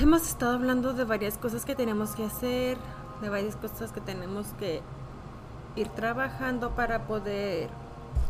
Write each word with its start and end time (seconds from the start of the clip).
Hemos 0.00 0.22
estado 0.22 0.54
hablando 0.54 0.94
de 0.94 1.04
varias 1.04 1.36
cosas 1.38 1.64
que 1.64 1.74
tenemos 1.74 2.14
que 2.14 2.24
hacer, 2.24 2.78
de 3.20 3.28
varias 3.28 3.56
cosas 3.56 3.92
que 3.92 4.00
tenemos 4.00 4.46
que 4.58 4.80
ir 5.76 5.88
trabajando 5.88 6.70
para 6.70 7.06
poder 7.06 7.68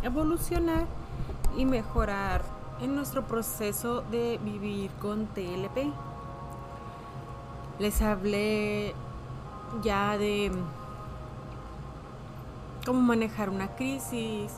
evolucionar 0.02 0.86
y 1.56 1.64
mejorar 1.64 2.42
en 2.80 2.94
nuestro 2.94 3.26
proceso 3.26 4.02
de 4.10 4.38
vivir 4.42 4.90
con 4.92 5.26
TLP. 5.26 5.92
Les 7.78 8.00
hablé 8.02 8.94
ya 9.82 10.18
de 10.18 10.50
cómo 12.84 13.00
manejar 13.00 13.50
una 13.50 13.68
crisis, 13.76 14.52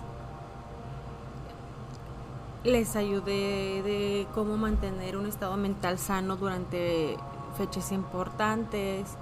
les 2.64 2.96
ayudé 2.96 3.82
de 3.82 4.26
cómo 4.34 4.56
mantener 4.56 5.18
un 5.18 5.26
estado 5.26 5.56
mental 5.58 5.98
sano 5.98 6.36
durante 6.36 7.18
fechas 7.58 7.92
importantes. 7.92 9.16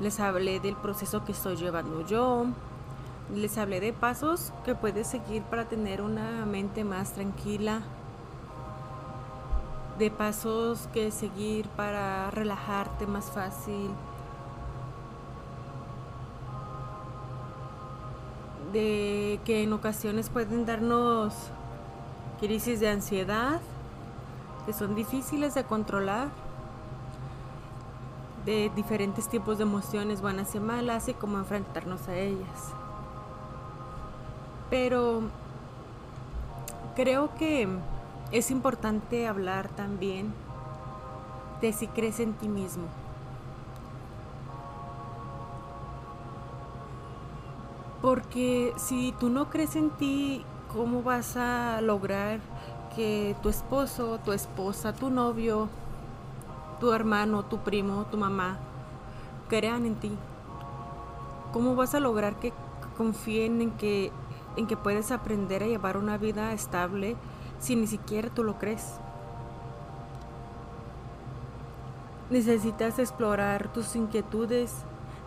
Les 0.00 0.18
hablé 0.20 0.58
del 0.58 0.74
proceso 0.74 1.22
que 1.24 1.32
estoy 1.32 1.56
llevando 1.56 2.04
yo. 2.06 2.46
Les 3.34 3.58
hablé 3.58 3.80
de 3.80 3.92
pasos 3.92 4.54
que 4.64 4.74
puedes 4.74 5.06
seguir 5.06 5.42
para 5.42 5.66
tener 5.66 6.00
una 6.00 6.46
mente 6.46 6.82
más 6.82 7.12
tranquila. 7.12 7.82
De 9.98 10.10
pasos 10.10 10.88
que 10.94 11.10
seguir 11.10 11.68
para 11.68 12.30
relajarte 12.30 13.06
más 13.06 13.26
fácil. 13.30 13.90
De 18.72 19.38
que 19.44 19.62
en 19.62 19.74
ocasiones 19.74 20.30
pueden 20.30 20.64
darnos 20.64 21.34
crisis 22.44 22.78
de 22.78 22.90
ansiedad 22.90 23.58
que 24.66 24.74
son 24.74 24.94
difíciles 24.94 25.54
de 25.54 25.64
controlar, 25.64 26.28
de 28.44 28.70
diferentes 28.76 29.30
tipos 29.30 29.56
de 29.56 29.62
emociones 29.62 30.20
buenas 30.20 30.54
y 30.54 30.60
malas 30.60 31.08
y 31.08 31.14
cómo 31.14 31.38
enfrentarnos 31.38 32.06
a 32.06 32.16
ellas. 32.16 32.74
Pero 34.68 35.22
creo 36.94 37.34
que 37.36 37.66
es 38.30 38.50
importante 38.50 39.26
hablar 39.26 39.70
también 39.70 40.34
de 41.62 41.72
si 41.72 41.86
crees 41.86 42.20
en 42.20 42.34
ti 42.34 42.50
mismo. 42.50 42.84
Porque 48.02 48.74
si 48.76 49.14
tú 49.18 49.30
no 49.30 49.48
crees 49.48 49.76
en 49.76 49.88
ti, 49.92 50.44
¿cómo 50.74 51.04
vas 51.04 51.36
a 51.36 51.80
lograr 51.80 52.40
que 52.96 53.36
tu 53.42 53.48
esposo, 53.48 54.18
tu 54.24 54.32
esposa, 54.32 54.92
tu 54.92 55.08
novio, 55.08 55.68
tu 56.80 56.92
hermano, 56.92 57.44
tu 57.44 57.58
primo, 57.58 58.06
tu 58.10 58.18
mamá 58.18 58.58
crean 59.48 59.86
en 59.86 59.94
ti? 59.94 60.12
¿Cómo 61.52 61.76
vas 61.76 61.94
a 61.94 62.00
lograr 62.00 62.40
que 62.40 62.52
confíen 62.96 63.62
en 63.62 63.70
que, 63.70 64.10
en 64.56 64.66
que 64.66 64.76
puedes 64.76 65.12
aprender 65.12 65.62
a 65.62 65.66
llevar 65.66 65.96
una 65.96 66.18
vida 66.18 66.52
estable 66.52 67.16
si 67.60 67.76
ni 67.76 67.86
siquiera 67.86 68.28
tú 68.30 68.42
lo 68.42 68.58
crees? 68.58 68.94
Necesitas 72.30 72.98
explorar 72.98 73.72
tus 73.72 73.94
inquietudes, 73.94 74.74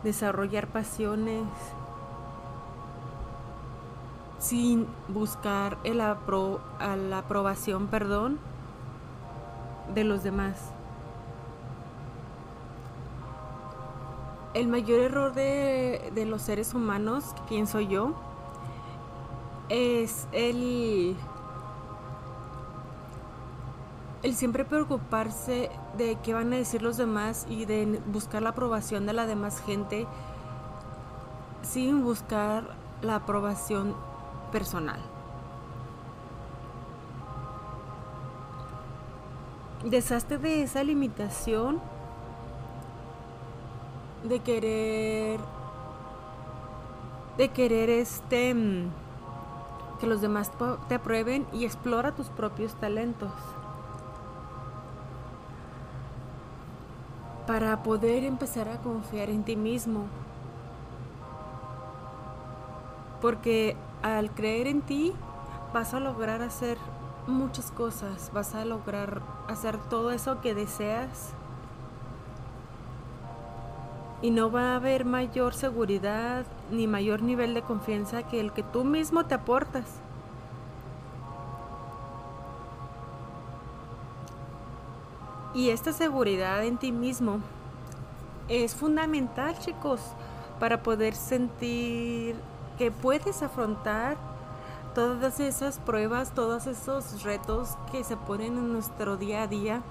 desarrollar 0.03 0.67
pasiones, 0.67 1.43
sin 4.47 4.87
buscar 5.09 5.77
el 5.83 5.99
apro 5.99 6.61
la 6.79 7.17
aprobación, 7.17 7.87
perdón, 7.87 8.39
de 9.93 10.05
los 10.05 10.23
demás. 10.23 10.71
El 14.53 14.69
mayor 14.69 15.01
error 15.01 15.33
de, 15.33 16.11
de 16.15 16.25
los 16.25 16.43
seres 16.43 16.73
humanos, 16.73 17.35
pienso 17.49 17.81
yo, 17.81 18.13
es 19.67 20.27
el, 20.31 21.17
el 24.23 24.35
siempre 24.35 24.63
preocuparse 24.63 25.69
de 25.97 26.17
qué 26.23 26.33
van 26.33 26.53
a 26.53 26.55
decir 26.55 26.81
los 26.81 26.95
demás 26.95 27.45
y 27.49 27.65
de 27.65 28.01
buscar 28.07 28.41
la 28.41 28.49
aprobación 28.51 29.05
de 29.05 29.11
la 29.11 29.25
demás 29.25 29.61
gente 29.61 30.07
sin 31.63 32.01
buscar 32.01 32.77
la 33.01 33.15
aprobación 33.15 34.06
personal. 34.51 34.99
Deshazte 39.83 40.37
de 40.37 40.63
esa 40.63 40.83
limitación 40.83 41.79
de 44.23 44.39
querer 44.39 45.39
de 47.37 47.49
querer 47.49 47.89
este 47.89 48.53
mm, 48.53 48.89
que 49.99 50.07
los 50.07 50.21
demás 50.21 50.51
te 50.87 50.95
aprueben 50.95 51.45
y 51.53 51.65
explora 51.65 52.13
tus 52.13 52.27
propios 52.27 52.73
talentos. 52.75 53.31
Para 57.45 57.81
poder 57.83 58.23
empezar 58.23 58.67
a 58.69 58.77
confiar 58.77 59.29
en 59.29 59.43
ti 59.43 59.55
mismo. 59.55 60.05
Porque 63.21 63.75
al 64.03 64.31
creer 64.31 64.67
en 64.67 64.81
ti 64.81 65.13
vas 65.73 65.93
a 65.93 65.99
lograr 65.99 66.41
hacer 66.41 66.77
muchas 67.27 67.71
cosas, 67.71 68.31
vas 68.33 68.55
a 68.55 68.63
lograr 68.65 69.21
hacer 69.47 69.77
todo 69.89 70.11
eso 70.11 70.39
que 70.41 70.53
deseas 70.53 71.33
y 74.21 74.31
no 74.31 74.51
va 74.51 74.71
a 74.71 74.75
haber 74.77 75.05
mayor 75.05 75.53
seguridad 75.53 76.45
ni 76.71 76.87
mayor 76.87 77.21
nivel 77.21 77.53
de 77.53 77.61
confianza 77.61 78.23
que 78.23 78.39
el 78.39 78.51
que 78.51 78.63
tú 78.63 78.83
mismo 78.83 79.25
te 79.25 79.35
aportas. 79.35 79.85
Y 85.53 85.69
esta 85.69 85.91
seguridad 85.91 86.63
en 86.65 86.77
ti 86.77 86.91
mismo 86.91 87.39
es 88.47 88.75
fundamental, 88.75 89.57
chicos, 89.59 90.01
para 90.59 90.83
poder 90.83 91.15
sentir 91.15 92.35
que 92.77 92.91
puedes 92.91 93.41
afrontar 93.41 94.17
todas 94.93 95.39
esas 95.39 95.79
pruebas, 95.79 96.31
todos 96.33 96.67
esos 96.67 97.23
retos 97.23 97.77
que 97.91 98.03
se 98.03 98.17
ponen 98.17 98.57
en 98.57 98.73
nuestro 98.73 99.17
día 99.17 99.43
a 99.43 99.47
día. 99.47 99.81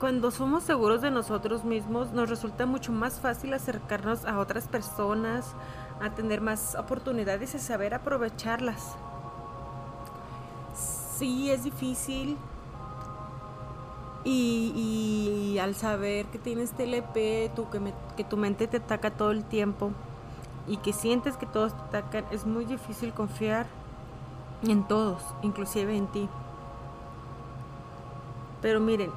Cuando 0.00 0.30
somos 0.30 0.64
seguros 0.64 1.02
de 1.02 1.10
nosotros 1.10 1.64
mismos, 1.64 2.12
nos 2.12 2.30
resulta 2.30 2.64
mucho 2.64 2.90
más 2.90 3.20
fácil 3.20 3.52
acercarnos 3.52 4.24
a 4.24 4.38
otras 4.38 4.66
personas, 4.66 5.54
a 6.00 6.10
tener 6.10 6.40
más 6.40 6.74
oportunidades 6.74 7.54
y 7.54 7.58
saber 7.58 7.92
aprovecharlas. 7.92 8.96
Sí, 10.74 11.50
es 11.50 11.64
difícil, 11.64 12.38
y, 14.24 15.58
al 15.60 15.74
saber 15.74 16.26
que 16.26 16.38
tienes 16.38 16.72
TLP, 16.72 17.54
tú, 17.54 17.66
que, 18.16 18.24
tu 18.24 18.36
mente 18.36 18.66
te 18.66 18.78
ataca 18.78 19.10
todo 19.10 19.30
el 19.30 19.44
tiempo 19.44 19.92
y 20.66 20.76
que 20.78 20.92
sientes 20.92 21.36
que 21.36 21.46
todos 21.46 21.72
te 21.90 21.98
atacan, 21.98 22.24
es 22.30 22.46
muy 22.46 22.64
difícil 22.64 23.12
confiar 23.12 23.66
en 24.62 24.86
todos, 24.86 25.22
inclusive 25.42 25.96
en 25.96 26.06
ti. 26.08 26.28
Pero 28.60 28.78
miren, 28.80 29.10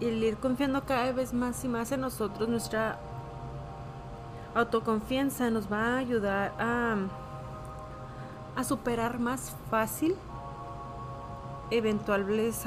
el 0.00 0.22
ir 0.22 0.36
confiando 0.36 0.84
cada 0.84 1.10
vez 1.12 1.32
más 1.32 1.64
y 1.64 1.68
más 1.68 1.90
en 1.90 2.00
nosotros, 2.00 2.48
nuestra 2.48 2.98
autoconfianza 4.54 5.50
nos 5.50 5.70
va 5.70 5.94
a 5.94 5.96
ayudar 5.98 6.54
a, 6.60 6.96
a 8.54 8.64
superar 8.64 9.18
más 9.18 9.52
fácil 9.68 10.14
eventuales 11.70 12.64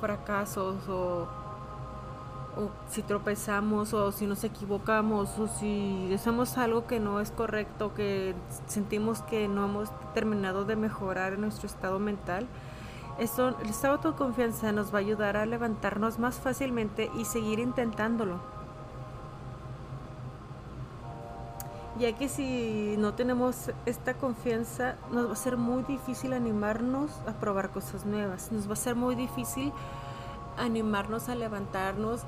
fracasos 0.00 0.88
o 0.88 1.26
o 2.58 2.70
si 2.90 3.02
tropezamos 3.02 3.94
o 3.94 4.10
si 4.10 4.26
nos 4.26 4.42
equivocamos 4.42 5.38
o 5.38 5.46
si 5.46 6.12
hacemos 6.12 6.58
algo 6.58 6.86
que 6.86 6.98
no 6.98 7.20
es 7.20 7.30
correcto, 7.30 7.94
que 7.94 8.34
sentimos 8.66 9.22
que 9.22 9.46
no 9.46 9.66
hemos 9.66 9.90
terminado 10.12 10.64
de 10.64 10.74
mejorar 10.74 11.38
nuestro 11.38 11.68
estado 11.68 12.00
mental, 12.00 12.48
eso, 13.18 13.56
esta 13.64 13.88
autoconfianza 13.88 14.72
nos 14.72 14.92
va 14.92 14.98
a 14.98 15.00
ayudar 15.00 15.36
a 15.36 15.46
levantarnos 15.46 16.18
más 16.18 16.36
fácilmente 16.36 17.10
y 17.16 17.24
seguir 17.24 17.60
intentándolo. 17.60 18.57
Ya 21.98 22.12
que 22.12 22.28
si 22.28 22.94
no 22.96 23.14
tenemos 23.14 23.72
esta 23.84 24.14
confianza, 24.14 24.94
nos 25.10 25.28
va 25.28 25.32
a 25.32 25.36
ser 25.36 25.56
muy 25.56 25.82
difícil 25.82 26.32
animarnos 26.32 27.10
a 27.26 27.32
probar 27.32 27.70
cosas 27.70 28.06
nuevas. 28.06 28.52
Nos 28.52 28.68
va 28.68 28.74
a 28.74 28.76
ser 28.76 28.94
muy 28.94 29.16
difícil 29.16 29.72
animarnos 30.56 31.28
a 31.28 31.34
levantarnos 31.34 32.22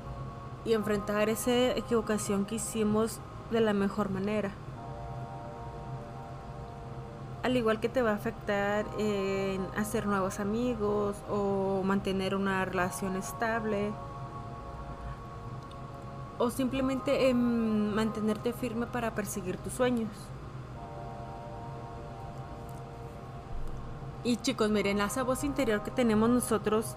y 0.65 0.73
enfrentar 0.73 1.29
esa 1.29 1.71
equivocación 1.77 2.45
que 2.45 2.55
hicimos 2.55 3.21
de 3.49 3.61
la 3.61 3.71
mejor 3.71 4.09
manera. 4.09 4.51
Al 7.41 7.55
igual 7.55 7.79
que 7.79 7.87
te 7.87 8.01
va 8.01 8.11
a 8.11 8.15
afectar 8.15 8.85
en 8.97 9.65
hacer 9.77 10.05
nuevos 10.05 10.41
amigos 10.41 11.15
o 11.29 11.81
mantener 11.83 12.35
una 12.35 12.65
relación 12.65 13.15
estable 13.15 13.93
o 16.41 16.49
simplemente 16.49 17.29
en 17.29 17.93
mantenerte 17.93 18.51
firme 18.51 18.87
para 18.87 19.13
perseguir 19.13 19.57
tus 19.57 19.73
sueños. 19.73 20.09
Y 24.23 24.37
chicos, 24.37 24.71
miren, 24.71 25.01
esa 25.01 25.21
voz 25.21 25.43
interior 25.43 25.83
que 25.83 25.91
tenemos 25.91 26.31
nosotros, 26.31 26.95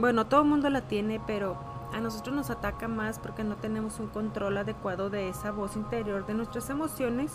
bueno, 0.00 0.26
todo 0.26 0.42
el 0.42 0.48
mundo 0.48 0.68
la 0.68 0.80
tiene, 0.80 1.20
pero 1.24 1.56
a 1.92 2.00
nosotros 2.00 2.34
nos 2.34 2.50
ataca 2.50 2.88
más 2.88 3.20
porque 3.20 3.44
no 3.44 3.54
tenemos 3.54 4.00
un 4.00 4.08
control 4.08 4.58
adecuado 4.58 5.10
de 5.10 5.28
esa 5.28 5.52
voz 5.52 5.76
interior, 5.76 6.26
de 6.26 6.34
nuestras 6.34 6.68
emociones. 6.68 7.30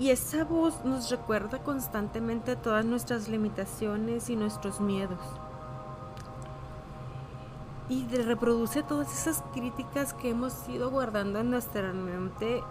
Y 0.00 0.10
esa 0.10 0.42
voz 0.42 0.84
nos 0.84 1.10
recuerda 1.10 1.62
constantemente 1.62 2.56
todas 2.56 2.84
nuestras 2.84 3.28
limitaciones 3.28 4.30
y 4.30 4.34
nuestros 4.34 4.80
miedos. 4.80 5.20
Y 7.92 8.06
reproduce 8.06 8.82
todas 8.82 9.12
esas 9.12 9.44
críticas 9.52 10.14
que 10.14 10.30
hemos 10.30 10.66
ido 10.66 10.88
guardando 10.88 11.40
en 11.40 11.50
nuestra 11.50 11.92
mente 11.92 12.62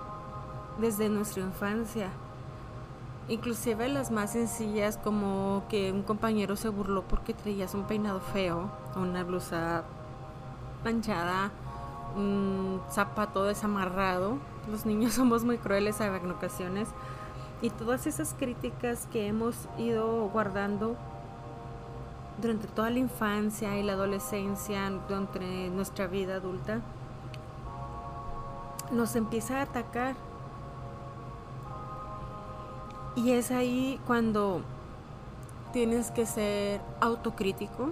desde 0.80 1.10
nuestra 1.10 1.44
infancia. 1.44 2.10
Inclusive 3.28 3.88
las 3.88 4.10
más 4.10 4.32
sencillas 4.32 4.98
como 4.98 5.62
que 5.70 5.92
un 5.92 6.02
compañero 6.02 6.56
se 6.56 6.70
burló 6.70 7.04
porque 7.04 7.36
traías 7.36 7.76
un 7.76 7.84
peinado 7.84 8.20
feo, 8.20 8.72
una 8.96 9.24
blusa 9.24 9.84
manchada, 10.84 11.52
un 12.16 12.82
zapato 12.90 13.44
desamarrado. 13.44 14.40
Los 14.72 14.88
niños 14.88 15.14
somos 15.14 15.44
muy 15.44 15.60
crueles 15.60 16.02
en 16.02 16.32
ocasiones. 16.32 16.88
Y 17.62 17.70
todas 17.70 18.08
esas 18.08 18.34
críticas 18.34 19.06
que 19.12 19.28
hemos 19.28 19.56
ido 19.78 20.30
guardando 20.30 20.96
durante 22.42 22.68
toda 22.68 22.90
la 22.90 23.00
infancia 23.00 23.78
y 23.78 23.84
la 23.84 23.94
adolescencia, 23.94 24.90
durante 25.08 25.70
nuestra 25.70 26.08
vida 26.08 26.36
adulta, 26.36 26.82
nos 28.92 29.16
empieza 29.16 29.60
a 29.60 29.62
atacar. 29.64 30.16
Y 33.16 33.32
es 33.32 33.52
ahí 33.52 34.00
cuando 34.08 34.62
tienes 35.72 36.12
que 36.12 36.26
ser 36.26 36.82
autocrítico 37.00 37.92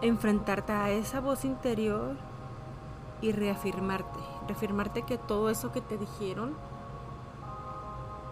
enfrentarte 0.00 0.72
a 0.72 0.90
esa 0.90 1.20
voz 1.20 1.44
interior 1.44 2.16
y 3.20 3.32
reafirmarte, 3.32 4.18
reafirmarte 4.46 5.02
que 5.02 5.18
todo 5.18 5.50
eso 5.50 5.72
que 5.72 5.80
te 5.80 5.98
dijeron 5.98 6.54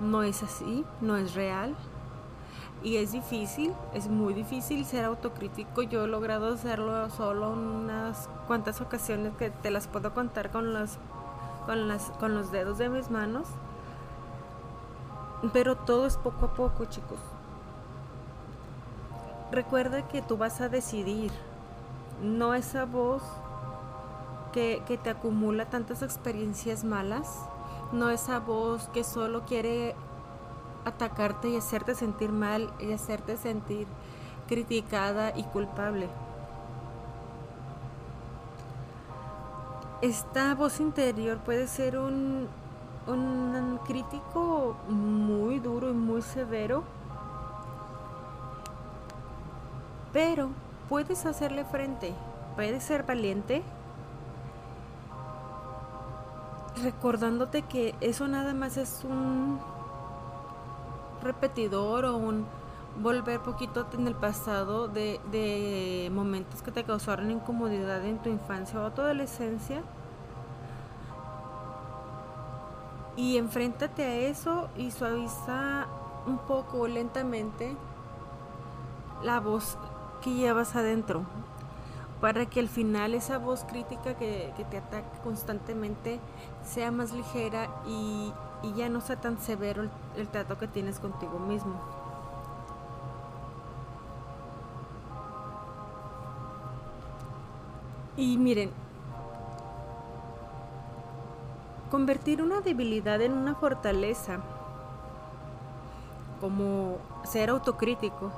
no 0.00 0.22
es 0.22 0.42
así, 0.42 0.84
no 1.00 1.16
es 1.16 1.34
real. 1.34 1.74
Y 2.86 2.98
es 2.98 3.10
difícil, 3.10 3.74
es 3.94 4.06
muy 4.06 4.32
difícil 4.32 4.84
ser 4.86 5.06
autocrítico. 5.06 5.82
Yo 5.82 6.04
he 6.04 6.06
logrado 6.06 6.54
hacerlo 6.54 7.10
solo 7.10 7.50
unas 7.50 8.28
cuantas 8.46 8.80
ocasiones 8.80 9.32
que 9.36 9.50
te 9.50 9.72
las 9.72 9.88
puedo 9.88 10.14
contar 10.14 10.52
con 10.52 10.72
los, 10.72 10.90
con 11.64 11.88
las, 11.88 12.12
con 12.20 12.36
los 12.36 12.52
dedos 12.52 12.78
de 12.78 12.88
mis 12.88 13.10
manos. 13.10 13.48
Pero 15.52 15.74
todo 15.74 16.06
es 16.06 16.16
poco 16.16 16.46
a 16.46 16.54
poco, 16.54 16.84
chicos. 16.84 17.18
Recuerda 19.50 20.06
que 20.06 20.22
tú 20.22 20.36
vas 20.36 20.60
a 20.60 20.68
decidir 20.68 21.32
no 22.22 22.54
esa 22.54 22.84
voz 22.84 23.24
que, 24.52 24.80
te 25.02 25.10
acumula 25.10 25.64
tantas 25.66 26.02
experiencias 26.02 26.84
malas, 26.84 27.48
no 27.90 28.10
esa 28.10 28.38
voz 28.38 28.86
que 28.90 29.02
solo 29.02 29.44
quiere 29.44 29.96
atacarte 30.86 31.50
y 31.50 31.56
hacerte 31.56 31.94
sentir 31.94 32.30
mal 32.32 32.72
y 32.80 32.92
hacerte 32.92 33.36
sentir 33.36 33.86
criticada 34.48 35.36
y 35.36 35.42
culpable. 35.42 36.08
Esta 40.00 40.54
voz 40.54 40.78
interior 40.78 41.38
puede 41.38 41.66
ser 41.66 41.98
un, 41.98 42.48
un 43.08 43.80
crítico 43.84 44.76
muy 44.88 45.58
duro 45.58 45.90
y 45.90 45.94
muy 45.94 46.22
severo, 46.22 46.84
pero 50.12 50.50
puedes 50.88 51.26
hacerle 51.26 51.64
frente, 51.64 52.14
puedes 52.54 52.84
ser 52.84 53.02
valiente, 53.02 53.62
recordándote 56.82 57.62
que 57.62 57.94
eso 58.00 58.28
nada 58.28 58.54
más 58.54 58.76
es 58.76 59.02
un 59.02 59.58
repetidor 61.22 62.04
o 62.04 62.16
un 62.16 62.46
volver 63.02 63.40
poquito 63.40 63.86
en 63.92 64.06
el 64.06 64.14
pasado 64.14 64.88
de, 64.88 66.10
momentos 66.12 66.62
que 66.62 66.70
te 66.70 66.84
causaron 66.84 67.30
incomodidad 67.30 68.04
en 68.04 68.18
tu 68.18 68.30
infancia 68.30 68.80
o 68.80 68.90
tu 68.90 69.02
adolescencia. 69.02 69.82
Y 73.16 73.38
enfréntate 73.38 74.04
a 74.04 74.14
eso 74.28 74.68
y 74.76 74.90
suaviza 74.90 75.86
un 76.26 76.38
poco 76.38 76.86
lentamente 76.86 77.76
la 79.22 79.40
voz 79.40 79.78
que 80.22 80.34
llevas 80.34 80.76
adentro 80.76 81.24
para 82.20 82.46
que 82.46 82.60
al 82.60 82.68
final 82.68 83.14
esa 83.14 83.38
voz 83.38 83.64
crítica 83.64 84.14
que, 84.16 84.52
te 84.70 84.78
ataca 84.78 85.08
constantemente 85.22 86.18
sea 86.64 86.90
más 86.90 87.12
ligera 87.12 87.68
y, 87.86 88.32
ya 88.76 88.88
no 88.88 89.00
sea 89.00 89.14
tan 89.14 89.38
severo 89.38 89.82
el, 89.82 89.90
el 90.16 90.26
trato 90.26 90.58
que 90.58 90.66
tienes 90.66 90.98
contigo 90.98 91.38
mismo. 91.38 91.74
Y 98.16 98.38
miren, 98.38 98.72
convertir 101.90 102.42
una 102.42 102.60
debilidad 102.60 103.20
en 103.20 103.34
una 103.34 103.54
fortaleza, 103.54 104.40
como 106.40 106.96
ser 107.24 107.50
autocrítico, 107.50 108.32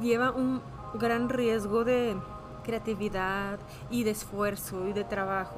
lleva 0.00 0.30
un 0.30 0.60
gran 0.94 1.28
riesgo 1.28 1.84
de 1.84 2.16
creatividad 2.62 3.58
y 3.90 4.04
de 4.04 4.10
esfuerzo 4.10 4.86
y 4.86 4.92
de 4.92 5.04
trabajo. 5.04 5.56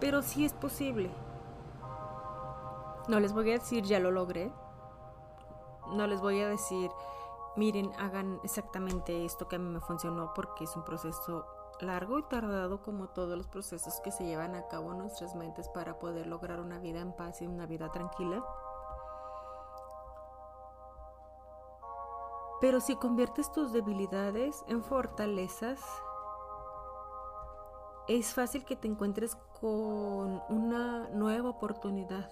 Pero 0.00 0.22
sí 0.22 0.44
es 0.44 0.52
posible. 0.52 1.10
No 3.08 3.20
les 3.20 3.32
voy 3.32 3.50
a 3.50 3.54
decir 3.54 3.84
ya 3.84 3.98
lo 4.00 4.10
logré. 4.10 4.50
No 5.92 6.06
les 6.06 6.20
voy 6.20 6.40
a 6.40 6.48
decir 6.48 6.90
miren, 7.58 7.90
hagan 7.98 8.38
exactamente 8.44 9.24
esto 9.24 9.48
que 9.48 9.56
a 9.56 9.58
mí 9.58 9.68
me 9.68 9.80
funcionó 9.80 10.32
porque 10.32 10.64
es 10.64 10.76
un 10.76 10.84
proceso 10.84 11.44
largo 11.80 12.18
y 12.20 12.22
tardado 12.22 12.82
como 12.82 13.08
todos 13.08 13.36
los 13.36 13.48
procesos 13.48 14.00
que 14.00 14.12
se 14.12 14.24
llevan 14.24 14.54
a 14.54 14.68
cabo 14.68 14.92
en 14.92 14.98
nuestras 14.98 15.34
mentes 15.34 15.68
para 15.68 15.98
poder 15.98 16.28
lograr 16.28 16.60
una 16.60 16.78
vida 16.78 17.00
en 17.00 17.12
paz 17.12 17.42
y 17.42 17.46
una 17.46 17.66
vida 17.66 17.90
tranquila. 17.90 18.44
Pero 22.60 22.80
si 22.80 22.96
conviertes 22.96 23.52
tus 23.52 23.72
debilidades 23.72 24.64
en 24.66 24.82
fortalezas, 24.82 25.80
es 28.08 28.34
fácil 28.34 28.64
que 28.64 28.74
te 28.74 28.88
encuentres 28.88 29.36
con 29.60 30.42
una 30.48 31.08
nueva 31.10 31.50
oportunidad. 31.50 32.30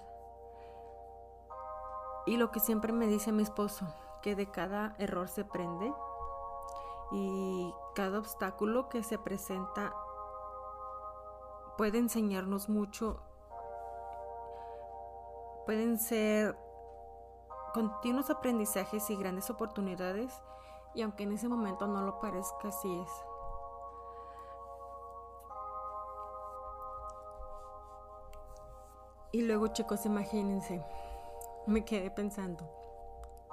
Y 2.26 2.38
lo 2.38 2.50
que 2.50 2.59
siempre 2.59 2.92
me 2.92 3.06
dice 3.06 3.30
mi 3.30 3.45
esposo, 3.45 3.87
que 4.21 4.35
de 4.35 4.50
cada 4.50 4.97
error 4.99 5.28
se 5.28 5.45
prende 5.45 5.92
y 7.12 7.73
cada 7.95 8.18
obstáculo 8.18 8.88
que 8.88 9.04
se 9.04 9.18
presenta 9.18 9.95
puede 11.76 11.99
enseñarnos 11.99 12.68
mucho, 12.68 13.23
pueden 15.66 15.99
ser 15.99 16.59
continuos 17.76 18.30
aprendizajes 18.30 19.11
y 19.11 19.16
grandes 19.16 19.50
oportunidades 19.50 20.33
Y 20.95 21.02
aunque 21.02 21.25
en 21.25 21.33
ese 21.33 21.47
momento 21.47 21.87
no 21.87 22.00
lo 22.00 22.18
parezca, 22.21 22.68
así 22.68 23.00
es. 23.00 23.11
Y 29.33 29.42
luego 29.42 29.66
chicos, 29.68 30.06
imagínense, 30.06 30.83
me 31.66 31.85
quedé 31.85 32.11
pensando, 32.11 32.66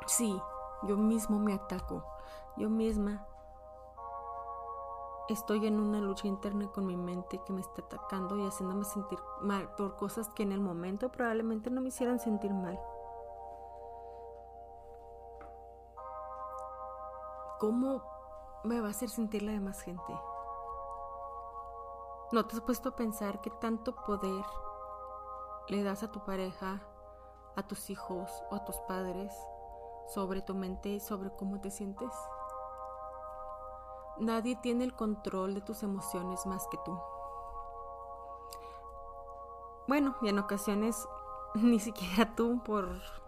sí, 0.07 0.41
yo 0.83 0.95
mismo 0.95 1.37
me 1.37 1.53
ataco, 1.53 2.05
yo 2.55 2.69
misma 2.69 3.27
estoy 5.27 5.67
en 5.67 5.77
una 5.81 5.99
lucha 5.99 6.29
interna 6.29 6.71
con 6.71 6.85
mi 6.85 6.95
mente 6.95 7.41
que 7.45 7.51
me 7.51 7.59
está 7.59 7.81
atacando 7.81 8.37
y 8.37 8.47
haciéndome 8.47 8.85
sentir 8.85 9.19
mal 9.41 9.67
por 9.75 9.97
cosas 9.97 10.29
que 10.29 10.43
en 10.43 10.53
el 10.53 10.61
momento 10.61 11.11
probablemente 11.11 11.69
no 11.69 11.81
me 11.81 11.89
hicieran 11.89 12.21
sentir 12.21 12.53
mal. 12.53 12.79
¿Cómo 17.63 18.01
me 18.65 18.81
va 18.81 18.87
a 18.87 18.91
hacer 18.91 19.09
sentir 19.09 19.41
la 19.41 19.53
demás 19.53 19.79
gente? 19.79 20.13
¿No 22.33 22.45
te 22.45 22.57
has 22.57 22.61
puesto 22.61 22.89
a 22.89 22.95
pensar 22.97 23.39
que 23.39 23.51
tanto 23.51 23.95
poder 23.95 24.43
le 25.69 25.81
das 25.81 26.03
a 26.03 26.11
tu 26.11 26.25
pareja, 26.25 26.81
a 27.55 27.63
tus 27.65 27.89
hijos 27.89 28.29
o 28.51 28.55
a 28.55 28.65
tus 28.65 28.75
padres 28.81 29.33
sobre 30.13 30.41
tu 30.41 30.53
mente 30.53 30.89
y 30.89 30.99
sobre 30.99 31.33
cómo 31.37 31.61
te 31.61 31.71
sientes? 31.71 32.13
Nadie 34.17 34.57
tiene 34.57 34.83
el 34.83 34.93
control 34.93 35.53
de 35.53 35.61
tus 35.61 35.83
emociones 35.83 36.45
más 36.45 36.67
que 36.69 36.77
tú. 36.83 36.99
Bueno, 39.87 40.17
y 40.21 40.27
en 40.27 40.39
ocasiones 40.39 41.07
ni 41.55 41.79
siquiera 41.79 42.35
tú 42.35 42.61
por 42.61 43.22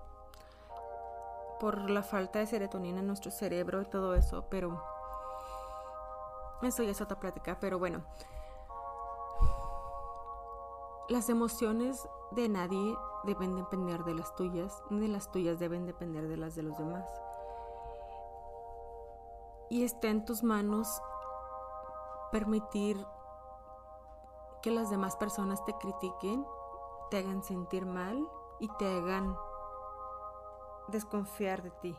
por 1.60 1.90
la 1.90 2.04
falta 2.04 2.40
de 2.40 2.48
serotonina 2.48 3.00
en 3.00 3.08
nuestro 3.08 3.32
cerebro 3.32 3.82
y 3.82 3.86
todo 3.86 4.16
eso, 4.16 4.46
pero 4.50 4.82
eso 6.62 6.84
ya 6.84 6.92
es 6.92 7.02
otra 7.02 7.20
plática, 7.20 7.58
pero 7.60 7.80
bueno, 7.80 8.04
las 11.10 11.30
emociones 11.30 12.08
de 12.32 12.50
nadie 12.50 12.98
deben 13.24 13.56
depender 13.56 14.04
de 14.04 14.16
las 14.16 14.34
tuyas, 14.36 14.82
ni 14.90 15.08
las 15.08 15.32
tuyas 15.32 15.60
deben 15.60 15.86
depender 15.86 16.28
de 16.28 16.38
las 16.38 16.56
de 16.56 16.64
los 16.64 16.78
demás. 16.78 17.06
Y 19.70 19.84
está 19.84 20.08
en 20.08 20.26
tus 20.26 20.44
manos 20.44 21.02
permitir 22.32 22.98
que 24.62 24.72
las 24.72 24.90
demás 24.90 25.16
personas 25.16 25.64
te 25.66 25.74
critiquen, 25.74 26.46
te 27.12 27.20
hagan 27.20 27.44
sentir 27.44 27.86
mal 27.86 28.28
y 28.60 28.68
te 28.80 28.98
hagan 28.98 29.36
desconfiar 30.88 31.62
de 31.62 31.72
ti. 31.72 31.98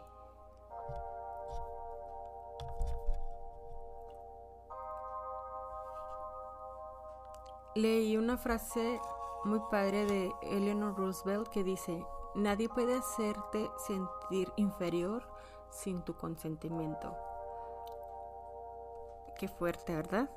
Leí 7.75 8.17
una 8.17 8.39
frase 8.39 9.01
muy 9.45 9.61
padre 9.71 10.07
de 10.07 10.33
Eleanor 10.43 10.97
Roosevelt 10.97 11.49
que 11.49 11.63
dice, 11.63 12.05
nadie 12.35 12.69
puede 12.69 12.97
hacerte 12.97 13.71
sentir 13.87 14.51
inferior 14.57 15.29
sin 15.71 16.03
tu 16.03 16.17
consentimiento. 16.17 17.15
Qué 19.39 19.49
fuerte, 19.49 19.95
¿verdad? 19.95 20.31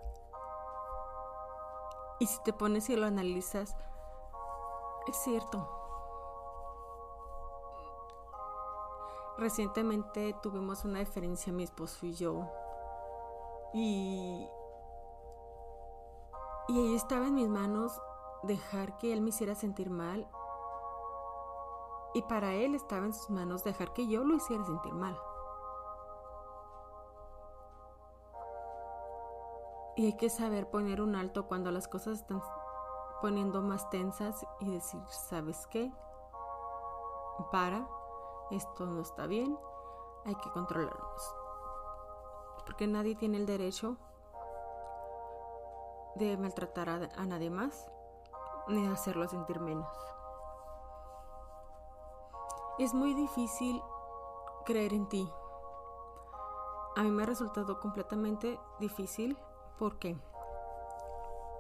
Y 2.19 2.27
si 2.27 2.43
te 2.43 2.51
pones 2.51 2.89
y 2.89 2.97
lo 2.97 3.05
analizas, 3.05 3.77
es 5.07 5.15
cierto. 5.23 5.78
Recientemente 9.39 10.35
tuvimos 10.43 10.85
una 10.85 10.99
diferencia 10.99 11.53
mi 11.53 11.63
esposo 11.63 12.05
y 12.05 12.13
yo. 12.13 12.47
Y 13.73 14.47
y 16.69 16.77
ahí 16.77 16.93
estaba 16.93 17.25
en 17.25 17.33
mis 17.33 17.49
manos 17.49 17.99
dejar 18.43 18.95
que 18.99 19.11
él 19.11 19.21
me 19.21 19.29
hiciera 19.29 19.55
sentir 19.55 19.89
mal. 19.89 20.29
Y 22.13 22.21
para 22.21 22.53
él 22.53 22.75
estaba 22.75 23.07
en 23.07 23.13
sus 23.13 23.31
manos 23.31 23.63
dejar 23.63 23.91
que 23.93 24.07
yo 24.07 24.23
lo 24.23 24.35
hiciera 24.35 24.63
sentir 24.63 24.93
mal. 24.93 25.19
Y 29.95 30.05
hay 30.05 30.15
que 30.15 30.29
saber 30.29 30.69
poner 30.69 31.01
un 31.01 31.15
alto 31.15 31.47
cuando 31.47 31.71
las 31.71 31.87
cosas 31.87 32.19
están 32.19 32.39
poniendo 33.19 33.63
más 33.63 33.89
tensas 33.89 34.45
y 34.59 34.69
decir, 34.69 35.01
¿sabes 35.07 35.65
qué? 35.71 35.91
Para, 37.51 37.87
esto 38.51 38.85
no 38.85 39.01
está 39.01 39.27
bien, 39.27 39.57
hay 40.25 40.35
que 40.35 40.51
controlarnos. 40.51 41.35
Porque 42.65 42.87
nadie 42.87 43.15
tiene 43.15 43.37
el 43.37 43.45
derecho 43.45 43.97
de 46.15 46.37
maltratar 46.37 46.89
a, 46.89 47.25
nadie 47.25 47.49
más 47.49 47.87
ni 48.67 48.85
hacerlo 48.87 49.27
sentir 49.27 49.59
menos. 49.59 49.87
Es 52.77 52.93
muy 52.93 53.13
difícil 53.13 53.81
creer 54.65 54.93
en 54.93 55.07
ti. 55.09 55.29
A 56.95 57.03
mí 57.03 57.11
me 57.11 57.23
ha 57.23 57.25
resultado 57.25 57.79
completamente 57.79 58.59
difícil 58.79 59.37
porque 59.77 60.17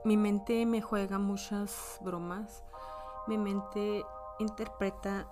mi 0.05 0.17
mente 0.17 0.65
me 0.65 0.81
juega 0.81 1.17
muchas 1.19 1.99
bromas, 2.01 2.63
mi 3.27 3.37
mente 3.37 4.05
interpreta 4.39 5.27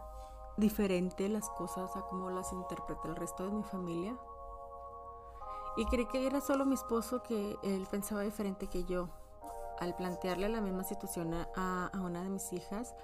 diferente 0.58 1.30
las 1.30 1.50
cosas 1.52 1.96
a 1.96 2.02
como 2.02 2.30
las 2.32 2.52
interpreta 2.52 3.08
el 3.08 3.16
resto 3.16 3.44
de 3.44 3.52
mi 3.52 3.64
familia. 3.64 4.18
Y 5.78 5.86
creí 5.86 6.08
que 6.08 6.26
era 6.26 6.42
solo 6.42 6.66
mi 6.66 6.74
esposo 6.74 7.22
que 7.22 7.58
él 7.62 7.88
pensaba 7.90 8.22
diferente 8.22 8.68
que 8.68 8.84
yo. 8.84 9.10
Al 9.80 9.96
plantearle 9.96 10.50
la 10.50 10.60
misma 10.60 10.84
situación 10.84 11.36
a, 11.56 11.92
una 11.94 12.24
de 12.24 12.30
mis 12.30 12.52
hijas, 12.52 12.96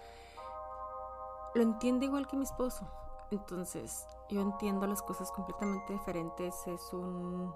lo 1.53 1.61
entiende 1.61 2.07
igual 2.07 2.27
que 2.27 2.35
mi 2.35 2.43
esposo. 2.43 2.87
Entonces, 3.29 4.07
yo 4.29 4.41
entiendo 4.41 4.87
las 4.87 5.03
cosas 5.03 5.31
completamente 5.31 5.93
diferentes. 5.93 6.55
Es 6.65 6.91
un. 6.93 7.53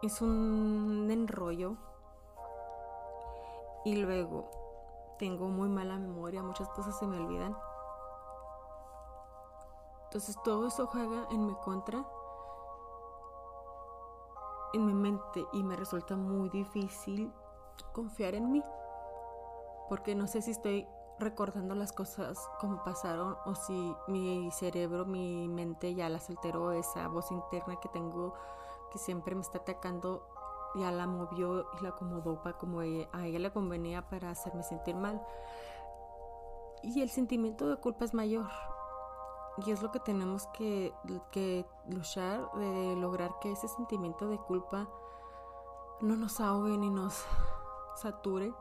Es 0.00 0.22
un 0.22 1.08
enrollo. 1.10 1.76
Y 3.84 3.96
luego 3.96 4.61
tengo 5.22 5.46
muy 5.46 5.68
mala 5.68 6.00
memoria, 6.00 6.42
muchas 6.42 6.68
cosas 6.70 6.98
se 6.98 7.06
me 7.06 7.16
olvidan. 7.16 7.56
Entonces 10.06 10.36
todo 10.42 10.66
eso 10.66 10.88
juega 10.88 11.28
en 11.30 11.46
mi 11.46 11.54
contra 11.64 12.04
en 14.72 14.84
mi 14.84 14.94
mente 14.94 15.46
y 15.52 15.62
me 15.62 15.76
resulta 15.76 16.16
muy 16.16 16.48
difícil 16.48 17.32
confiar 17.92 18.34
en 18.34 18.50
mí. 18.50 18.64
Porque 19.88 20.16
no 20.16 20.26
sé 20.26 20.42
si 20.42 20.50
estoy 20.50 20.88
recordando 21.20 21.76
las 21.76 21.92
cosas 21.92 22.36
como 22.58 22.82
pasaron 22.82 23.36
o 23.46 23.54
si 23.54 23.94
mi 24.08 24.50
cerebro, 24.50 25.06
mi 25.06 25.46
mente 25.46 25.94
ya 25.94 26.08
las 26.08 26.30
alteró, 26.30 26.72
esa 26.72 27.06
voz 27.06 27.30
interna 27.30 27.78
que 27.78 27.88
tengo 27.90 28.34
que 28.90 28.98
siempre 28.98 29.36
me 29.36 29.42
está 29.42 29.58
atacando, 29.58 30.26
ya 30.74 30.90
la 30.90 31.06
movió 31.06 31.66
y 31.78 31.82
la 31.82 31.90
acomodó 31.90 32.42
para 32.42 32.56
como 32.56 32.80
a 32.80 32.84
ella 32.84 33.38
le 33.38 33.52
convenía 33.52 34.08
para 34.08 34.30
hacerme 34.30 34.62
sentir 34.62 34.94
mal. 34.94 35.22
Y 36.82 37.00
el 37.00 37.10
sentimiento 37.10 37.68
de 37.68 37.76
culpa 37.76 38.04
es 38.04 38.14
mayor. 38.14 38.48
Y 39.58 39.70
es 39.70 39.82
lo 39.82 39.92
que 39.92 40.00
tenemos 40.00 40.46
que, 40.48 40.94
luchar 41.86 42.50
de 42.54 42.96
lograr 42.96 43.30
que 43.40 43.52
ese 43.52 43.68
sentimiento 43.68 44.28
de 44.28 44.38
culpa 44.38 44.88
no 46.00 46.16
nos 46.16 46.40
ahogue 46.40 46.76
ni 46.78 46.90
nos 46.90 47.24
sature. 47.96 48.52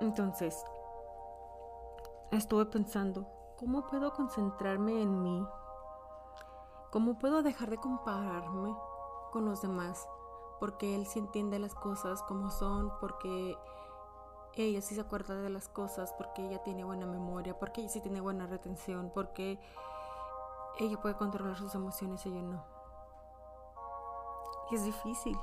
Entonces, 0.00 0.62
estuve 2.30 2.66
pensando, 2.66 3.26
¿cómo 3.56 3.86
puedo 3.86 4.12
concentrarme 4.12 5.00
en 5.00 5.22
mí? 5.22 5.46
¿Cómo 6.90 7.18
puedo 7.18 7.42
dejar 7.42 7.70
de 7.70 7.78
compararme 7.78 8.76
con 9.32 9.46
los 9.46 9.62
demás? 9.62 10.06
Porque 10.60 10.94
él 10.94 11.06
sí 11.06 11.18
entiende 11.18 11.58
las 11.58 11.74
cosas 11.74 12.22
como 12.22 12.50
son, 12.50 12.92
porque 13.00 13.56
ella 14.54 14.82
sí 14.82 14.94
se 14.94 15.00
acuerda 15.00 15.34
de 15.36 15.48
las 15.48 15.68
cosas 15.68 16.12
porque 16.12 16.46
ella 16.46 16.62
tiene 16.62 16.84
buena 16.84 17.06
memoria, 17.06 17.58
porque 17.58 17.80
ella 17.80 17.90
sí 17.90 18.00
tiene 18.00 18.20
buena 18.20 18.46
retención, 18.46 19.10
porque 19.14 19.58
ella 20.78 21.00
puede 21.00 21.16
controlar 21.16 21.56
sus 21.56 21.74
emociones 21.74 22.24
y 22.26 22.28
ella 22.28 22.42
no. 22.42 22.64
Y 24.70 24.76
es 24.76 24.84
difícil. 24.84 25.38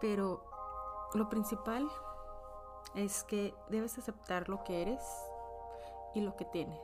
Pero 0.00 0.44
lo 1.14 1.28
principal 1.28 1.88
es 2.94 3.24
que 3.24 3.54
debes 3.68 3.98
aceptar 3.98 4.48
lo 4.48 4.64
que 4.64 4.82
eres 4.82 5.02
y 6.14 6.20
lo 6.20 6.36
que 6.36 6.44
tienes. 6.46 6.80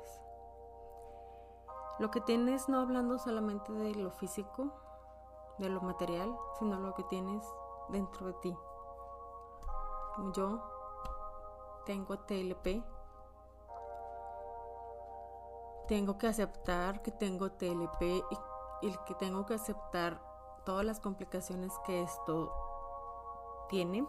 Lo 1.98 2.10
que 2.10 2.20
tienes 2.20 2.68
no 2.68 2.80
hablando 2.80 3.18
solamente 3.18 3.72
de 3.72 3.94
lo 3.94 4.10
físico, 4.10 4.72
de 5.58 5.68
lo 5.68 5.80
material, 5.80 6.36
sino 6.58 6.78
lo 6.78 6.94
que 6.94 7.04
tienes 7.04 7.44
dentro 7.88 8.26
de 8.26 8.34
ti 8.34 8.56
yo 10.32 10.60
tengo 11.84 12.18
TLP, 12.18 12.82
tengo 15.88 16.16
que 16.18 16.28
aceptar 16.28 17.02
que 17.02 17.10
tengo 17.10 17.50
TLP 17.52 18.02
y, 18.02 18.38
y 18.82 18.96
que 19.06 19.14
tengo 19.14 19.44
que 19.44 19.54
aceptar 19.54 20.20
todas 20.64 20.84
las 20.84 21.00
complicaciones 21.00 21.72
que 21.84 22.02
esto 22.02 22.52
tiene. 23.68 24.06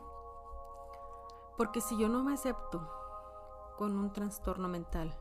Porque 1.58 1.82
si 1.82 1.98
yo 1.98 2.08
no 2.08 2.24
me 2.24 2.34
acepto 2.34 2.88
con 3.78 3.98
un 3.98 4.14
trastorno 4.14 4.68
mental, 4.68 5.14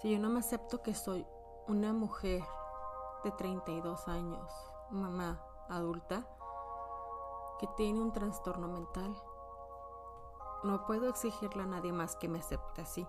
si 0.00 0.12
yo 0.12 0.18
no 0.18 0.30
me 0.30 0.40
acepto 0.40 0.82
que 0.82 0.94
soy 0.94 1.26
una 1.66 1.92
mujer 1.92 2.42
de 3.26 3.32
32 3.32 4.06
años, 4.06 4.48
mamá 4.90 5.42
adulta, 5.68 6.24
que 7.58 7.66
tiene 7.76 8.00
un 8.00 8.12
trastorno 8.12 8.68
mental, 8.68 9.20
no 10.62 10.86
puedo 10.86 11.08
exigirle 11.08 11.64
a 11.64 11.66
nadie 11.66 11.92
más 11.92 12.14
que 12.14 12.28
me 12.28 12.38
acepte 12.38 12.82
así, 12.82 13.04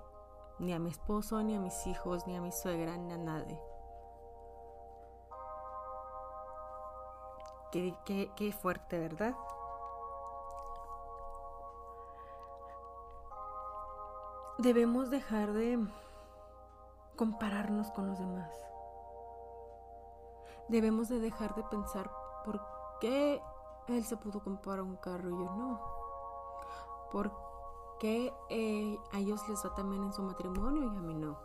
ni 0.57 0.73
a 0.73 0.79
mi 0.79 0.89
esposo, 0.89 1.43
ni 1.43 1.55
a 1.55 1.59
mis 1.59 1.85
hijos, 1.85 2.25
ni 2.25 2.35
a 2.35 2.41
mi 2.41 2.51
suegra, 2.51 2.97
ni 2.97 3.13
a 3.13 3.17
nadie. 3.17 3.61
Qué, 7.71 8.57
fuerte, 8.59 8.97
¿verdad? 8.97 9.35
Debemos 14.57 15.11
dejar 15.11 15.53
de 15.53 15.77
compararnos 17.15 17.91
con 17.91 18.07
los 18.07 18.17
demás. 18.17 18.66
Debemos 20.69 21.09
de 21.09 21.19
dejar 21.19 21.55
de 21.55 21.63
pensar 21.63 22.11
por 22.43 22.61
qué 22.99 23.41
él 23.87 24.03
se 24.03 24.17
pudo 24.17 24.43
comprar 24.43 24.81
un 24.81 24.97
carro 24.97 25.29
y 25.29 25.33
yo 25.33 25.45
no. 25.55 25.81
¿Por 27.11 27.31
qué 27.99 28.33
eh, 28.49 28.97
a 29.13 29.19
ellos 29.19 29.47
les 29.47 29.65
va 29.65 29.73
también 29.75 30.03
en 30.03 30.13
su 30.13 30.21
matrimonio 30.21 30.83
y 30.83 30.97
a 30.97 31.01
mí 31.01 31.13
no? 31.15 31.37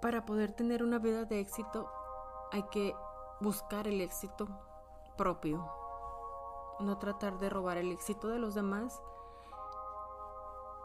Para 0.00 0.24
poder 0.24 0.52
tener 0.52 0.82
una 0.82 0.98
vida 0.98 1.24
de 1.24 1.40
éxito 1.40 1.90
hay 2.52 2.62
que 2.64 2.94
buscar 3.40 3.86
el 3.88 4.00
éxito 4.00 4.48
propio. 5.16 5.66
No 6.80 6.98
tratar 6.98 7.38
de 7.38 7.50
robar 7.50 7.76
el 7.76 7.92
éxito 7.92 8.28
de 8.28 8.38
los 8.38 8.54
demás 8.54 9.02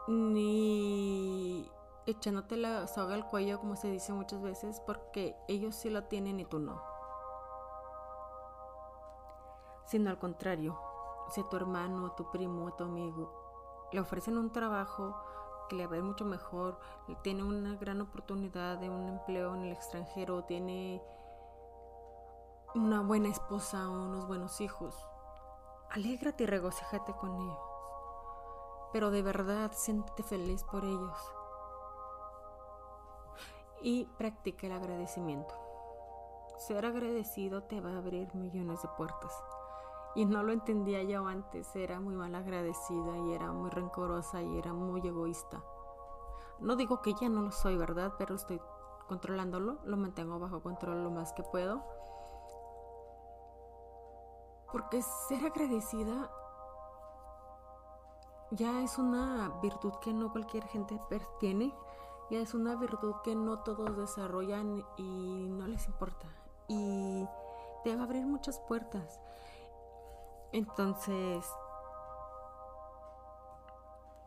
ni 0.08 1.70
echándote 2.06 2.56
la 2.56 2.86
soga 2.86 3.14
al 3.14 3.26
cuello 3.26 3.58
como 3.58 3.76
se 3.76 3.90
dice 3.90 4.12
muchas 4.12 4.42
veces 4.42 4.80
porque 4.80 5.36
ellos 5.48 5.74
sí 5.74 5.90
lo 5.90 6.04
tienen 6.04 6.40
y 6.40 6.44
tú 6.44 6.58
no. 6.58 6.82
Sino 9.86 10.10
al 10.10 10.18
contrario, 10.18 10.78
si 11.30 11.40
a 11.40 11.48
tu 11.48 11.56
hermano, 11.56 12.06
a 12.06 12.16
tu 12.16 12.30
primo, 12.30 12.68
a 12.68 12.76
tu 12.76 12.84
amigo 12.84 13.88
le 13.92 14.00
ofrecen 14.00 14.38
un 14.38 14.50
trabajo 14.50 15.14
que 15.68 15.76
le 15.76 15.86
va 15.86 15.94
a 15.94 15.98
ir 15.98 16.04
mucho 16.04 16.24
mejor, 16.24 16.78
tiene 17.22 17.42
una 17.42 17.76
gran 17.76 18.00
oportunidad 18.00 18.78
de 18.78 18.90
un 18.90 19.08
empleo 19.08 19.54
en 19.54 19.64
el 19.64 19.72
extranjero, 19.72 20.44
tiene 20.44 21.02
una 22.74 23.02
buena 23.02 23.28
esposa 23.28 23.88
o 23.88 23.92
unos 23.92 24.26
buenos 24.26 24.60
hijos, 24.60 24.94
alégrate 25.90 26.44
y 26.44 26.46
regocíjate 26.46 27.12
con 27.14 27.34
ellos 27.40 27.74
pero 28.94 29.10
de 29.10 29.22
verdad 29.22 29.72
siéntete 29.74 30.22
feliz 30.22 30.62
por 30.62 30.84
ellos. 30.84 31.18
Y 33.86 34.06
practica 34.16 34.66
el 34.66 34.72
agradecimiento. 34.72 35.54
Ser 36.56 36.86
agradecido 36.86 37.64
te 37.64 37.82
va 37.82 37.90
a 37.90 37.98
abrir 37.98 38.34
millones 38.34 38.80
de 38.80 38.88
puertas. 38.96 39.30
Y 40.14 40.24
no 40.24 40.42
lo 40.42 40.54
entendía 40.54 41.02
yo 41.02 41.26
antes, 41.26 41.76
era 41.76 42.00
muy 42.00 42.14
mal 42.14 42.34
agradecida 42.34 43.18
y 43.18 43.34
era 43.34 43.52
muy 43.52 43.68
rencorosa 43.68 44.40
y 44.40 44.56
era 44.56 44.72
muy 44.72 45.06
egoísta. 45.06 45.62
No 46.60 46.76
digo 46.76 47.02
que 47.02 47.12
ya 47.12 47.28
no 47.28 47.42
lo 47.42 47.50
soy, 47.50 47.76
¿verdad? 47.76 48.14
Pero 48.16 48.36
estoy 48.36 48.58
controlándolo, 49.06 49.80
lo 49.84 49.98
mantengo 49.98 50.38
bajo 50.38 50.62
control 50.62 51.04
lo 51.04 51.10
más 51.10 51.34
que 51.34 51.42
puedo. 51.42 51.84
Porque 54.72 55.02
ser 55.28 55.44
agradecida 55.44 56.30
ya 58.50 58.80
es 58.80 58.96
una 58.96 59.50
virtud 59.60 59.92
que 60.00 60.14
no 60.14 60.32
cualquier 60.32 60.64
gente 60.68 60.98
tiene, 61.38 61.74
es 62.40 62.54
una 62.54 62.74
virtud 62.76 63.14
que 63.22 63.34
no 63.34 63.60
todos 63.60 63.96
desarrollan 63.96 64.84
y 64.96 65.48
no 65.48 65.66
les 65.66 65.86
importa. 65.86 66.26
Y 66.68 67.26
te 67.82 67.94
va 67.94 68.02
a 68.02 68.04
abrir 68.04 68.26
muchas 68.26 68.58
puertas. 68.60 69.20
Entonces, 70.52 71.44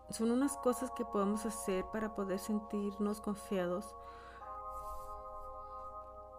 son 0.10 0.32
unas 0.32 0.58
cosas 0.58 0.92
que 0.92 1.06
podemos 1.06 1.46
hacer 1.46 1.86
para 1.92 2.16
poder 2.16 2.40
sentirnos 2.40 3.22
confiados, 3.22 3.96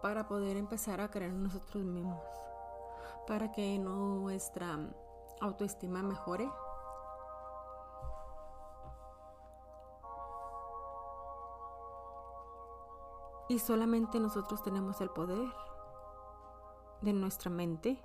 para 0.01 0.27
poder 0.27 0.57
empezar 0.57 1.01
a 1.01 1.09
creer 1.09 1.31
en 1.31 1.43
nosotros 1.43 1.83
mismos, 1.83 2.23
para 3.27 3.51
que 3.51 3.77
nuestra 3.77 4.79
autoestima 5.41 6.01
mejore 6.01 6.49
Y 13.49 13.57
solamente 13.57 14.19
nosotros 14.19 14.61
tenemos 14.61 15.01
el 15.01 15.09
poder 15.09 15.51
de 17.01 17.13
nuestra 17.13 17.49
mente, 17.49 17.99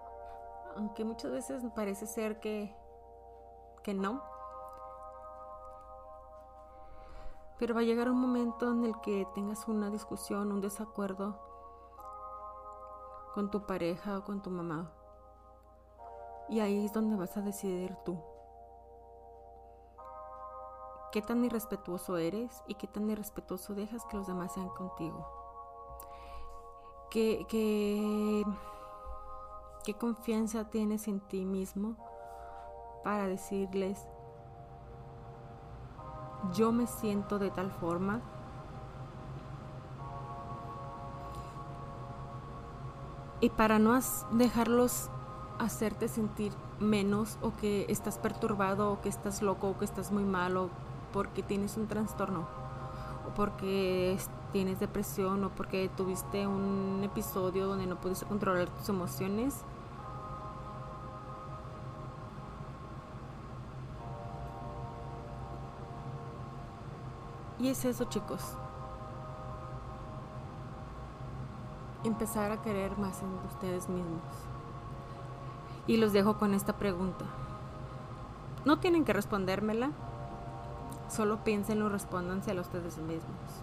aunque 0.74 1.04
muchas 1.04 1.30
veces 1.33 1.62
parece 1.76 2.07
ser 2.07 2.40
que, 2.40 2.74
que 3.83 3.92
no. 3.92 4.22
Pero 7.59 7.74
va 7.74 7.83
a 7.83 7.85
llegar 7.85 8.11
un 8.11 8.20
momento 8.20 8.72
en 8.72 8.85
el 8.85 8.98
que 9.02 9.28
tengas 9.35 9.68
una 9.68 9.90
discusión, 9.90 10.50
un 10.50 10.62
desacuerdo 10.62 11.38
con 13.35 13.50
tu 13.50 13.66
pareja 13.66 14.18
o 14.18 14.24
con 14.24 14.40
tu 14.40 14.50
mamá. 14.50 14.90
Y 16.48 16.61
ahí 16.61 16.87
es 16.87 16.92
donde 16.94 17.16
vas 17.16 17.37
a 17.37 17.42
decidir 17.42 17.94
tú. 18.04 18.18
¿Qué 21.14 21.22
tan 21.22 21.44
irrespetuoso 21.44 22.16
eres 22.16 22.64
y 22.66 22.74
qué 22.74 22.88
tan 22.88 23.09
irrespetuoso 23.09 23.72
dejas 23.72 24.05
que 24.07 24.16
los 24.16 24.27
demás 24.27 24.53
sean 24.53 24.68
contigo? 24.70 25.24
¿Qué, 27.09 27.46
qué, 27.48 28.42
qué 29.85 29.94
confianza 29.94 30.70
tienes 30.70 31.07
en 31.07 31.20
ti 31.20 31.44
mismo 31.44 31.94
para 33.05 33.29
decirles, 33.29 34.09
yo 36.53 36.72
me 36.72 36.88
siento 36.88 37.38
de 37.38 37.53
tal 37.53 37.70
forma 37.70 38.20
y 43.38 43.50
para 43.50 43.79
no 43.79 43.96
dejarlos 44.33 45.11
hacerte 45.61 46.09
sentir 46.09 46.53
menos 46.81 47.38
o 47.40 47.53
que 47.53 47.87
estás 47.88 48.18
perturbado 48.18 48.90
o 48.90 49.00
que 49.00 49.09
estás 49.09 49.42
loco 49.42 49.68
o 49.68 49.79
que 49.79 49.85
estás 49.85 50.11
muy 50.11 50.24
malo 50.24 50.70
porque 51.14 51.44
tienes 51.44 51.77
un 51.77 51.87
trastorno 51.87 52.40
o 53.24 53.35
porque 53.37 54.18
tienes 54.53 54.81
depresión 54.81 55.44
o 55.44 55.50
porque 55.50 55.88
tuviste 55.96 56.44
un 56.44 57.03
episodio 57.05 57.68
donde 57.68 57.87
no 57.87 57.94
pudiste 57.94 58.27
controlar 58.27 58.68
tus 58.68 58.88
emociones. 58.88 59.62
Y 67.61 67.68
es 67.68 67.85
eso 67.85 68.05
chicos. 68.07 68.42
Empezar 72.03 72.50
a 72.50 72.61
querer 72.61 72.98
más 72.98 73.22
en 73.22 73.29
ustedes 73.46 73.88
mismos. 73.88 74.20
Y 75.87 75.96
los 75.96 76.12
dejo 76.12 76.38
con 76.38 76.55
esta 76.55 76.72
pregunta. 76.72 77.24
No 78.64 78.81
tienen 78.81 79.05
que 79.05 79.12
respondérmela, 79.12 79.92
Solo 81.14 81.44
piénsenlo, 81.44 81.88
respóndanse 81.88 82.50
a 82.50 82.61
ustedes 82.61 82.98
mismos. 82.98 83.62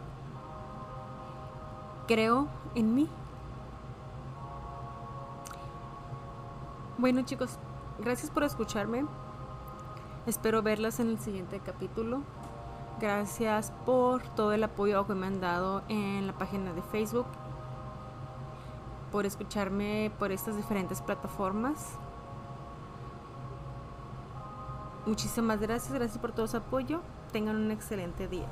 Creo 2.07 2.47
en 2.75 2.95
mí. 2.95 3.09
Bueno 6.97 7.23
chicos, 7.23 7.57
gracias 7.99 8.31
por 8.31 8.43
escucharme. 8.43 9.05
Espero 10.27 10.61
verlas 10.61 11.01
en 11.01 11.09
el 11.09 11.19
siguiente 11.19 11.59
capítulo. 11.59 12.21
Gracias 13.01 13.73
por 13.85 14.21
todo 14.29 14.53
el 14.53 14.63
apoyo 14.63 15.05
que 15.05 15.15
me 15.15 15.27
han 15.27 15.41
dado 15.41 15.83
en 15.89 16.27
la 16.27 16.33
página 16.37 16.71
de 16.71 16.81
Facebook. 16.83 17.25
Por 19.11 19.25
escucharme 19.25 20.09
por 20.17 20.31
estas 20.31 20.55
diferentes 20.55 21.01
plataformas. 21.01 21.97
Muchísimas 25.05 25.59
gracias, 25.59 25.93
gracias 25.93 26.19
por 26.19 26.31
todo 26.31 26.47
su 26.47 26.57
apoyo. 26.57 27.01
Tengan 27.31 27.55
un 27.55 27.71
excelente 27.71 28.27
día. 28.27 28.47